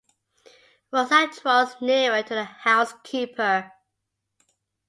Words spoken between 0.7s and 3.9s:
Rosa draws nearer to the housekeeper.